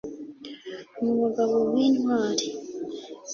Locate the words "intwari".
1.85-2.47